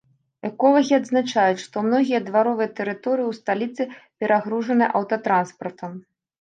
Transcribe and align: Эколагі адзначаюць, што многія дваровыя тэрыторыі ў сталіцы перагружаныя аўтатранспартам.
Эколагі 0.47 0.93
адзначаюць, 1.01 1.59
што 1.65 1.83
многія 1.89 2.23
дваровыя 2.31 2.69
тэрыторыі 2.81 3.27
ў 3.29 3.33
сталіцы 3.43 3.81
перагружаныя 4.25 4.89
аўтатранспартам. 5.01 5.91